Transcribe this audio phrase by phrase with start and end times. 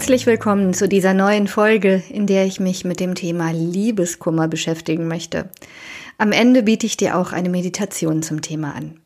[0.00, 5.06] Herzlich willkommen zu dieser neuen Folge, in der ich mich mit dem Thema Liebeskummer beschäftigen
[5.06, 5.50] möchte.
[6.16, 8.98] Am Ende biete ich dir auch eine Meditation zum Thema an.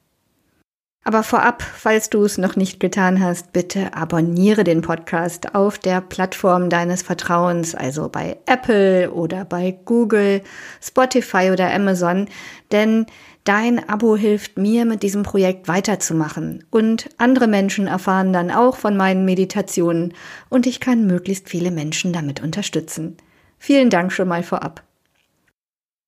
[1.07, 6.01] Aber vorab, falls du es noch nicht getan hast, bitte abonniere den Podcast auf der
[6.01, 10.41] Plattform deines Vertrauens, also bei Apple oder bei Google,
[10.81, 12.27] Spotify oder Amazon,
[12.73, 13.07] denn
[13.45, 18.97] Dein Abo hilft mir, mit diesem Projekt weiterzumachen und andere Menschen erfahren dann auch von
[18.97, 20.15] meinen Meditationen
[20.49, 23.19] und ich kann möglichst viele Menschen damit unterstützen.
[23.59, 24.83] Vielen Dank schon mal vorab.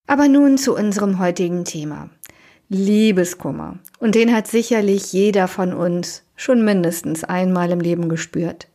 [0.07, 2.09] Aber nun zu unserem heutigen Thema.
[2.69, 3.79] Liebeskummer.
[3.99, 8.69] Und den hat sicherlich jeder von uns schon mindestens einmal im Leben gespürt.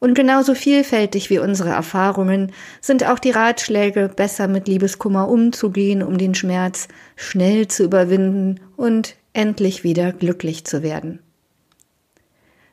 [0.00, 6.16] Und genauso vielfältig wie unsere Erfahrungen sind auch die Ratschläge, besser mit Liebeskummer umzugehen, um
[6.16, 11.20] den Schmerz schnell zu überwinden und endlich wieder glücklich zu werden.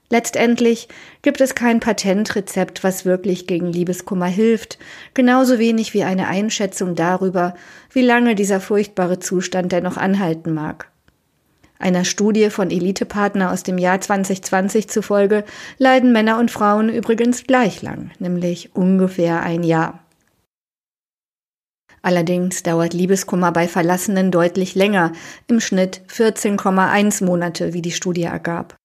[0.09, 0.88] Letztendlich
[1.22, 4.80] gibt es kein Patentrezept, was wirklich gegen Liebeskummer hilft,
[5.14, 7.55] genauso wenig wie eine Einschätzung darüber,
[7.91, 10.89] wie lange dieser furchtbare Zustand dennoch anhalten mag.
[11.80, 15.44] Einer Studie von Elitepartner aus dem Jahr 2020 zufolge
[15.77, 19.99] leiden Männer und Frauen übrigens gleich lang, nämlich ungefähr ein Jahr.
[22.02, 25.11] Allerdings dauert Liebeskummer bei Verlassenen deutlich länger,
[25.47, 28.77] im Schnitt 14,1 Monate, wie die Studie ergab.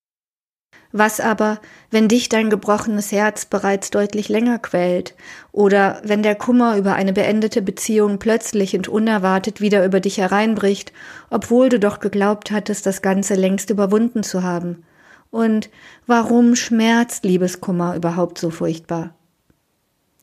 [0.95, 5.15] Was aber, wenn dich dein gebrochenes Herz bereits deutlich länger quält?
[5.51, 10.93] Oder wenn der Kummer über eine beendete Beziehung plötzlich und unerwartet wieder über dich hereinbricht,
[11.31, 14.83] obwohl du doch geglaubt hattest, das Ganze längst überwunden zu haben?
[15.31, 15.71] Und
[16.05, 19.15] warum schmerzt Liebeskummer überhaupt so furchtbar?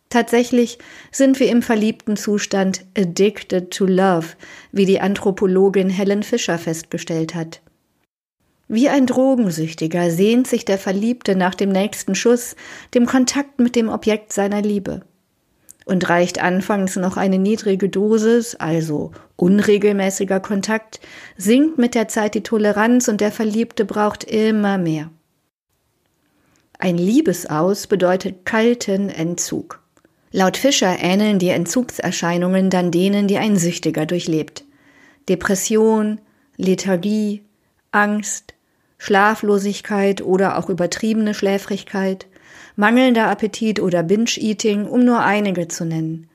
[0.09, 0.79] Tatsächlich
[1.11, 4.29] sind wir im verliebten Zustand addicted to love,
[4.71, 7.61] wie die Anthropologin Helen Fischer festgestellt hat.
[8.73, 12.55] Wie ein Drogensüchtiger sehnt sich der Verliebte nach dem nächsten Schuss,
[12.95, 15.01] dem Kontakt mit dem Objekt seiner Liebe.
[15.87, 21.01] Und reicht anfangs noch eine niedrige Dosis, also unregelmäßiger Kontakt,
[21.37, 25.11] sinkt mit der Zeit die Toleranz und der Verliebte braucht immer mehr.
[26.79, 29.83] Ein Liebesaus bedeutet kalten Entzug.
[30.31, 34.63] Laut Fischer ähneln die Entzugserscheinungen dann denen, die ein Süchtiger durchlebt.
[35.29, 36.21] Depression,
[36.57, 37.43] Lethargie,
[37.91, 38.55] Angst,
[39.03, 42.27] Schlaflosigkeit oder auch übertriebene Schläfrigkeit,
[42.77, 46.29] mangelnder Appetit oder Binge-Eating, um nur einige zu nennen.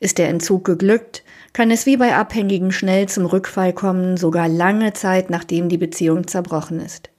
[0.00, 4.92] Ist der Entzug geglückt, kann es wie bei Abhängigen schnell zum Rückfall kommen, sogar lange
[4.94, 7.10] Zeit nachdem die Beziehung zerbrochen ist.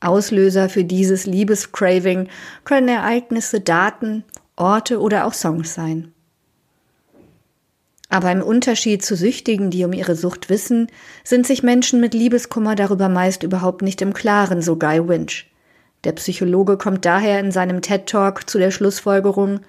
[0.00, 2.28] Auslöser für dieses Liebescraving
[2.64, 4.24] können Ereignisse, Daten,
[4.56, 6.11] Orte oder auch Songs sein.
[8.12, 10.88] Aber im Unterschied zu Süchtigen, die um ihre Sucht wissen,
[11.24, 15.50] sind sich Menschen mit Liebeskummer darüber meist überhaupt nicht im Klaren, so Guy Winch.
[16.04, 19.60] Der Psychologe kommt daher in seinem TED Talk zu der Schlussfolgerung,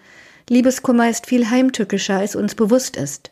[0.50, 3.32] Liebeskummer ist viel heimtückischer, als uns bewusst ist.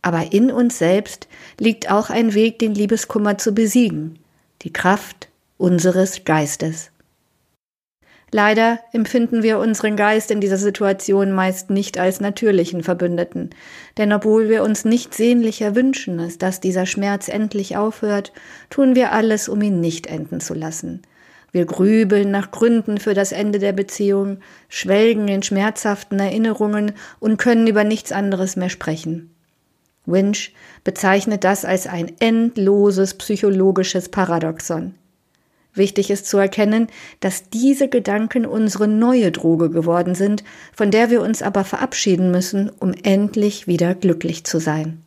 [0.00, 1.26] Aber in uns selbst
[1.58, 4.20] liegt auch ein Weg, den Liebeskummer zu besiegen,
[4.62, 5.26] die Kraft
[5.58, 6.92] unseres Geistes.
[8.36, 13.50] Leider empfinden wir unseren Geist in dieser Situation meist nicht als natürlichen Verbündeten,
[13.96, 18.32] denn obwohl wir uns nicht sehnlicher wünschen, als dass dieser Schmerz endlich aufhört,
[18.70, 21.02] tun wir alles, um ihn nicht enden zu lassen.
[21.52, 26.90] Wir grübeln nach Gründen für das Ende der Beziehung, schwelgen in schmerzhaften Erinnerungen
[27.20, 29.32] und können über nichts anderes mehr sprechen.
[30.06, 30.52] Winch
[30.82, 34.94] bezeichnet das als ein endloses psychologisches Paradoxon.
[35.74, 36.86] Wichtig ist zu erkennen,
[37.20, 42.70] dass diese Gedanken unsere neue Droge geworden sind, von der wir uns aber verabschieden müssen,
[42.78, 45.02] um endlich wieder glücklich zu sein.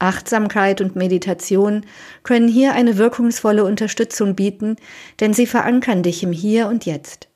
[0.00, 1.86] Achtsamkeit und Meditation
[2.24, 4.76] können hier eine wirkungsvolle Unterstützung bieten,
[5.20, 7.28] denn sie verankern dich im Hier und Jetzt.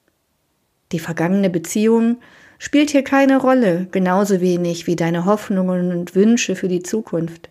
[0.91, 2.19] Die vergangene Beziehung
[2.59, 7.49] spielt hier keine Rolle, genauso wenig wie deine Hoffnungen und Wünsche für die Zukunft.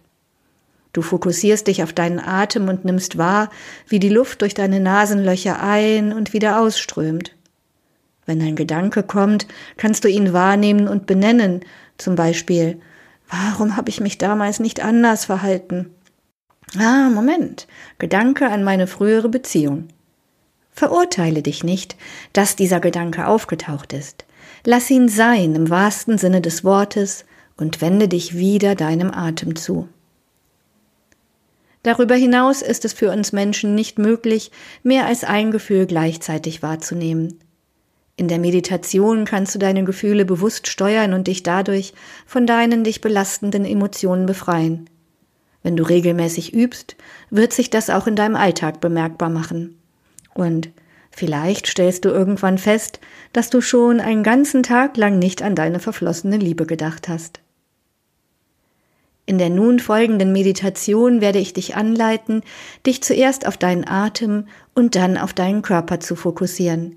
[0.93, 3.49] Du fokussierst dich auf deinen Atem und nimmst wahr,
[3.87, 7.35] wie die Luft durch deine Nasenlöcher ein und wieder ausströmt.
[8.25, 9.47] Wenn ein Gedanke kommt,
[9.77, 11.61] kannst du ihn wahrnehmen und benennen,
[11.97, 12.79] zum Beispiel,
[13.29, 15.93] warum habe ich mich damals nicht anders verhalten?
[16.77, 17.67] Ah, Moment,
[17.97, 19.87] Gedanke an meine frühere Beziehung.
[20.71, 21.95] Verurteile dich nicht,
[22.33, 24.25] dass dieser Gedanke aufgetaucht ist.
[24.63, 27.25] Lass ihn sein im wahrsten Sinne des Wortes
[27.55, 29.87] und wende dich wieder deinem Atem zu.
[31.87, 34.51] Darüber hinaus ist es für uns Menschen nicht möglich,
[34.83, 37.39] mehr als ein Gefühl gleichzeitig wahrzunehmen.
[38.17, 41.93] In der Meditation kannst du deine Gefühle bewusst steuern und dich dadurch
[42.25, 44.89] von deinen dich belastenden Emotionen befreien.
[45.63, 46.97] Wenn du regelmäßig übst,
[47.29, 49.79] wird sich das auch in deinem Alltag bemerkbar machen.
[50.33, 50.71] Und
[51.09, 52.99] Vielleicht stellst du irgendwann fest,
[53.31, 57.39] dass du schon einen ganzen Tag lang nicht an deine verflossene Liebe gedacht hast.
[59.27, 62.43] In der nun folgenden Meditation werde ich dich anleiten,
[62.85, 66.95] dich zuerst auf deinen Atem und dann auf deinen Körper zu fokussieren.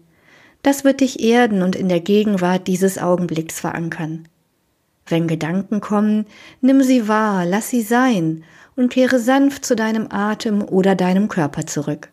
[0.62, 4.29] Das wird dich erden und in der Gegenwart dieses Augenblicks verankern.
[5.06, 6.25] Wenn Gedanken kommen,
[6.61, 8.44] nimm sie wahr, lass sie sein
[8.77, 12.12] und kehre sanft zu deinem Atem oder deinem Körper zurück.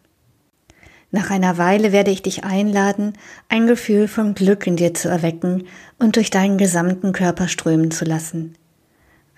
[1.11, 3.13] Nach einer Weile werde ich dich einladen,
[3.49, 5.67] ein Gefühl von Glück in dir zu erwecken
[5.99, 8.55] und durch deinen gesamten Körper strömen zu lassen.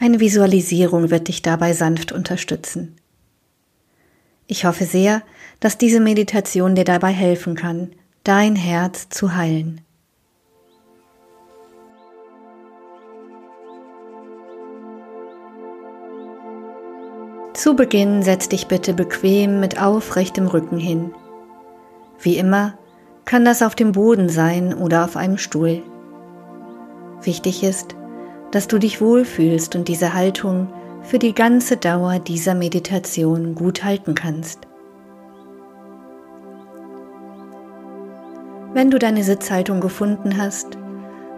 [0.02, 2.96] Eine Visualisierung wird dich dabei sanft unterstützen.
[4.48, 5.22] Ich hoffe sehr,
[5.60, 7.92] dass diese Meditation dir dabei helfen kann,
[8.24, 9.82] dein Herz zu heilen.
[17.54, 21.14] Zu Beginn setz dich bitte bequem mit aufrechtem Rücken hin.
[22.22, 22.78] Wie immer
[23.26, 25.84] kann das auf dem Boden sein oder auf einem Stuhl.
[27.22, 27.99] Wichtig ist,
[28.52, 30.68] dass du dich wohlfühlst und diese Haltung
[31.04, 34.68] für die ganze Dauer dieser Meditation gut halten kannst.
[38.74, 40.78] Wenn du deine Sitzhaltung gefunden hast,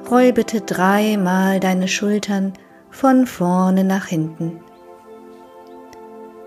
[0.10, 2.54] roll bitte dreimal deine Schultern
[2.90, 4.60] von vorne nach hinten.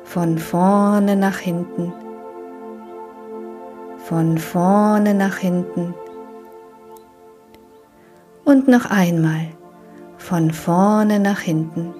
[0.03, 1.93] Von vorne nach hinten.
[3.99, 5.95] Von vorne nach hinten.
[8.45, 9.49] Und noch einmal
[10.25, 11.95] von vorne nach hinten.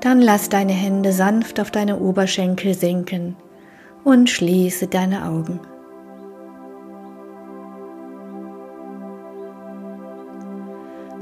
[0.00, 3.34] Dann lass deine Hände sanft auf deine Oberschenkel sinken
[4.04, 5.58] und schließe deine Augen.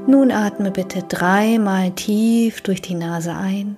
[0.05, 3.77] Nun atme bitte dreimal tief durch die Nase ein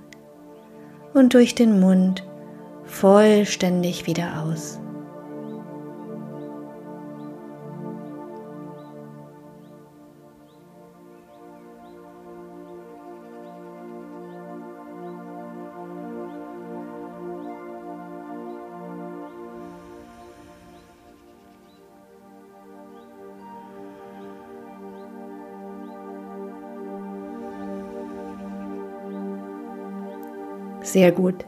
[1.13, 2.27] und durch den Mund
[2.83, 4.81] vollständig wieder aus.
[30.91, 31.45] Sehr gut.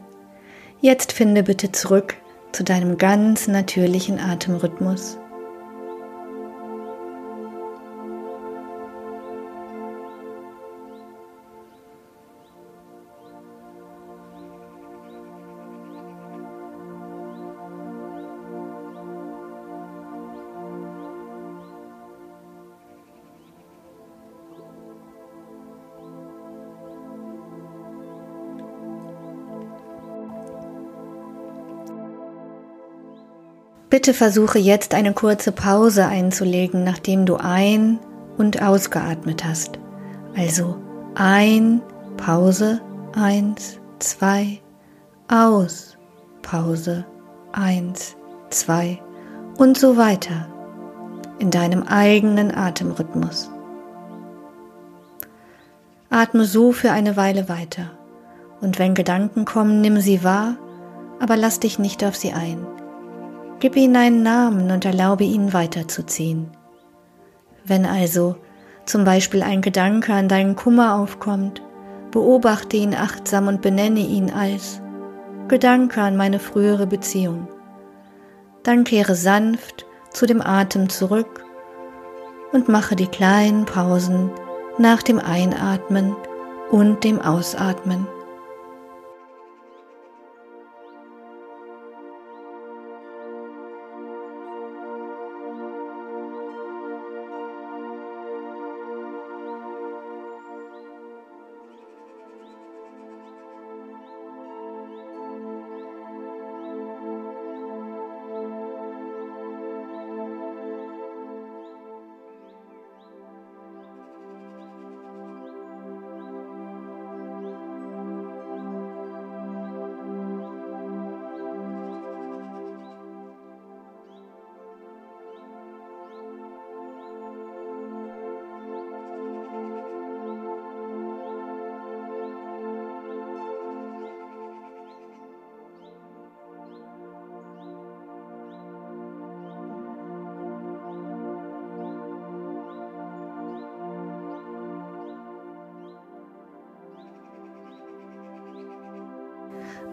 [0.80, 2.14] Jetzt finde bitte zurück
[2.52, 5.18] zu deinem ganz natürlichen Atemrhythmus.
[33.92, 37.98] Bitte versuche jetzt eine kurze Pause einzulegen, nachdem du ein-
[38.38, 39.78] und ausgeatmet hast.
[40.34, 40.78] Also
[41.14, 41.82] ein,
[42.16, 42.80] Pause,
[43.14, 44.62] eins, zwei,
[45.28, 45.98] aus,
[46.40, 47.04] Pause,
[47.52, 48.16] eins,
[48.48, 48.98] zwei
[49.58, 50.48] und so weiter
[51.38, 53.50] in deinem eigenen Atemrhythmus.
[56.08, 57.90] Atme so für eine Weile weiter
[58.62, 60.56] und wenn Gedanken kommen, nimm sie wahr,
[61.20, 62.66] aber lass dich nicht auf sie ein.
[63.62, 66.50] Gib ihnen einen Namen und erlaube ihnen weiterzuziehen.
[67.64, 68.34] Wenn also
[68.86, 71.62] zum Beispiel ein Gedanke an deinen Kummer aufkommt,
[72.10, 74.82] beobachte ihn achtsam und benenne ihn als
[75.46, 77.46] Gedanke an meine frühere Beziehung.
[78.64, 81.44] Dann kehre sanft zu dem Atem zurück
[82.50, 84.32] und mache die kleinen Pausen
[84.76, 86.16] nach dem Einatmen
[86.72, 88.08] und dem Ausatmen.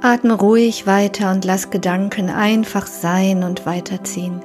[0.02, 4.42] Atme ruhig weiter und lass Gedanken einfach sein und weiterziehen.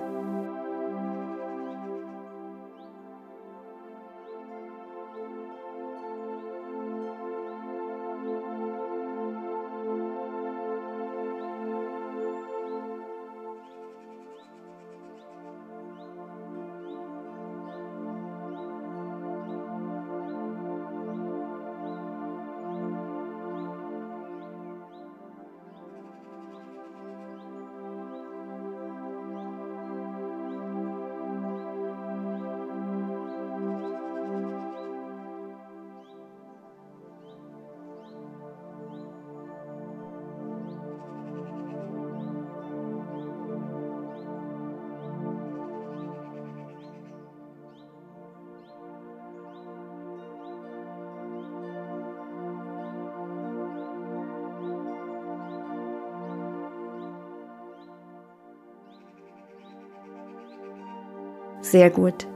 [61.74, 62.28] Sehr gut.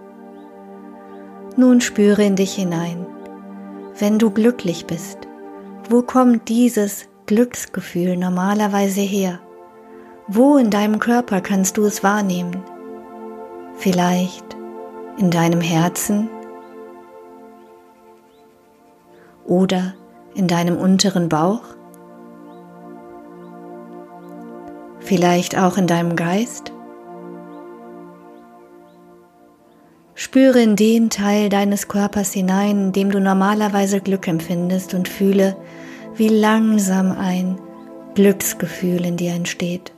[1.56, 3.06] Nun spüre in dich hinein.
[3.96, 5.28] Wenn du glücklich bist,
[5.88, 9.38] wo kommt dieses Glücksgefühl normalerweise her?
[10.26, 12.64] Wo in deinem Körper kannst du es wahrnehmen?
[13.76, 14.56] Vielleicht
[15.18, 16.28] in deinem Herzen
[19.46, 19.94] oder
[20.34, 21.62] in deinem unteren Bauch?
[24.98, 26.72] Vielleicht auch in deinem Geist?
[30.30, 35.56] Spüre in den Teil deines Körpers hinein, in dem du normalerweise Glück empfindest und fühle,
[36.16, 37.58] wie langsam ein
[38.14, 39.94] Glücksgefühl in dir entsteht.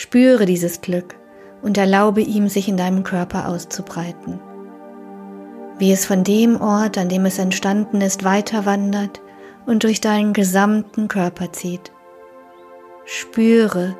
[0.00, 1.14] Spüre dieses Glück
[1.60, 4.40] und erlaube ihm, sich in deinem Körper auszubreiten.
[5.78, 9.20] Wie es von dem Ort, an dem es entstanden ist, weiter wandert
[9.66, 11.92] und durch deinen gesamten Körper zieht.
[13.04, 13.94] Spüre,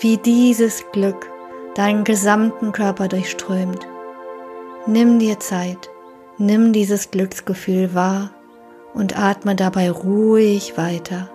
[0.00, 1.28] wie dieses Glück
[1.74, 3.86] deinen gesamten Körper durchströmt.
[4.86, 5.90] Nimm dir Zeit,
[6.38, 8.30] nimm dieses Glücksgefühl wahr
[8.94, 11.28] und atme dabei ruhig weiter.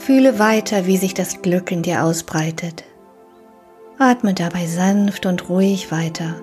[0.00, 2.84] Fühle weiter, wie sich das Glück in dir ausbreitet.
[3.98, 6.36] Atme dabei sanft und ruhig weiter.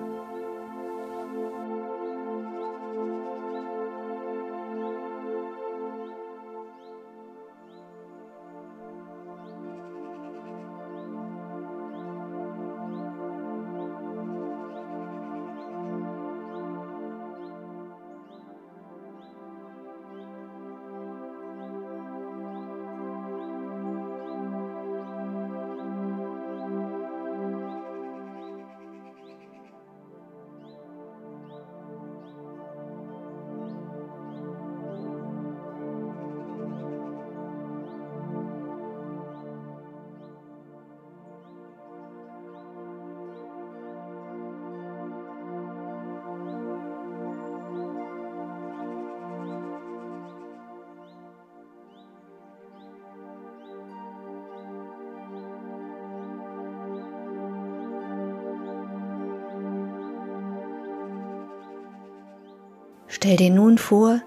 [63.08, 64.20] Stell dir nun vor,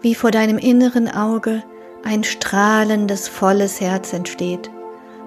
[0.00, 1.62] wie vor deinem inneren Auge
[2.04, 4.70] ein strahlendes, volles Herz entsteht,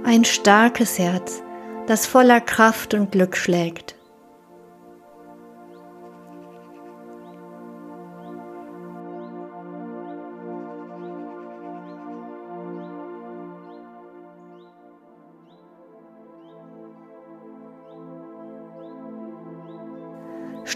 [0.04, 1.42] ein starkes Herz,
[1.88, 3.95] das voller Kraft und Glück schlägt.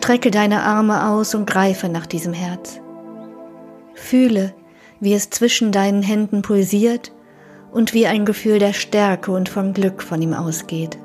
[0.09, 2.81] Strecke deine Arme aus und greife nach diesem Herz.
[3.93, 4.55] Fühle,
[4.99, 7.11] wie es zwischen deinen Händen pulsiert
[7.71, 10.97] und wie ein Gefühl der Stärke und von Glück von ihm ausgeht.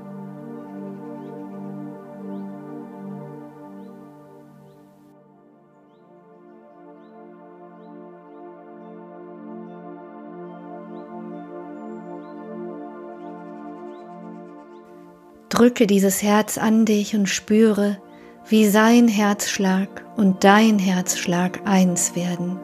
[15.51, 17.99] Drücke dieses Herz an dich und spüre,
[18.47, 22.61] wie sein Herzschlag und dein Herzschlag eins werden.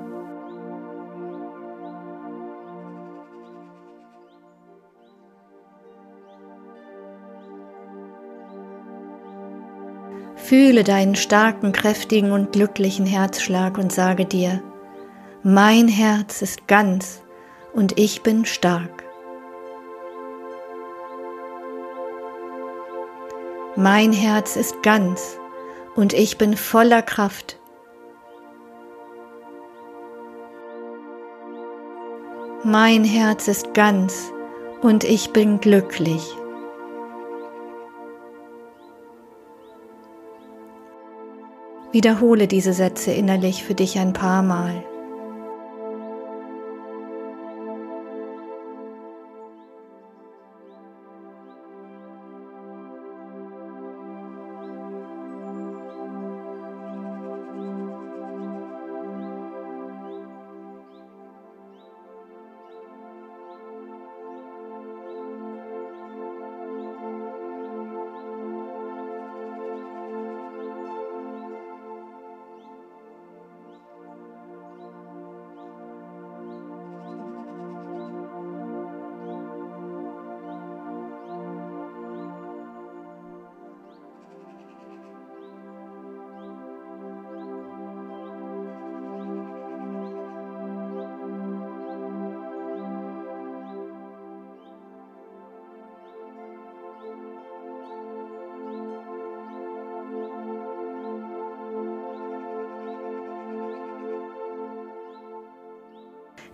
[10.37, 14.63] Fühle deinen starken, kräftigen und glücklichen Herzschlag und sage dir,
[15.43, 17.23] mein Herz ist ganz
[17.73, 19.05] und ich bin stark.
[23.77, 25.40] Mein Herz ist ganz
[25.97, 27.59] und ich bin voller Kraft.
[32.63, 34.33] Mein Herz ist ganz
[34.83, 36.23] und ich bin glücklich.
[41.93, 44.85] Wiederhole diese Sätze innerlich für dich ein paar Mal.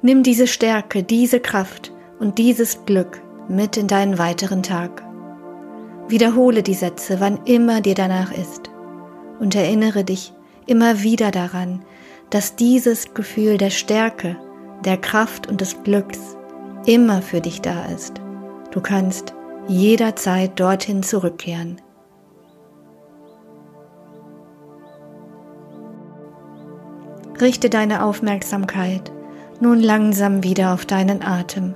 [0.07, 5.03] Nimm diese Stärke, diese Kraft und dieses Glück mit in deinen weiteren Tag.
[6.07, 8.71] Wiederhole die Sätze, wann immer dir danach ist
[9.41, 10.33] und erinnere dich
[10.65, 11.85] immer wieder daran,
[12.31, 14.37] dass dieses Gefühl der Stärke,
[14.85, 16.37] der Kraft und des Glücks
[16.87, 18.21] immer für dich da ist.
[18.71, 19.35] Du kannst
[19.67, 21.81] jederzeit dorthin zurückkehren.
[27.41, 29.11] Richte deine Aufmerksamkeit
[29.61, 31.75] nun langsam wieder auf deinen Atem,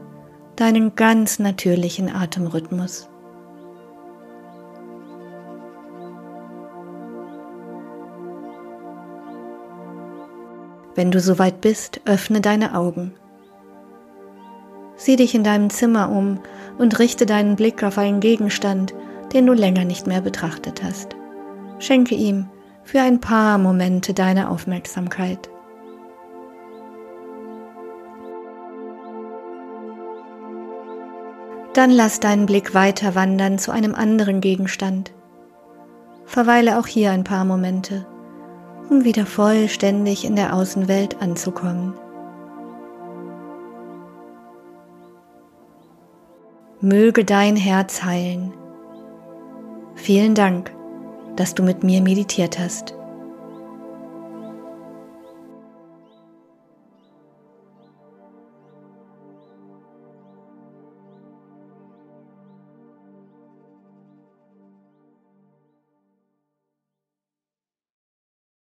[0.57, 3.09] deinen ganz natürlichen Atemrhythmus.
[10.95, 13.15] Wenn du soweit bist, öffne deine Augen.
[14.97, 16.41] Sieh dich in deinem Zimmer um
[16.77, 18.95] und richte deinen Blick auf einen Gegenstand,
[19.33, 21.17] den du länger nicht mehr betrachtet hast.
[21.79, 22.51] Schenke ihm
[22.85, 25.49] für ein paar Momente deine Aufmerksamkeit.
[31.73, 35.13] Dann lass deinen Blick weiter wandern zu einem anderen Gegenstand.
[36.25, 38.07] Verweile auch hier ein paar Momente,
[38.89, 41.95] um wieder vollständig in der Außenwelt anzukommen.
[46.81, 48.55] Möge dein Herz heilen.
[49.95, 50.73] Vielen Dank,
[51.37, 52.95] dass du mit mir meditiert hast.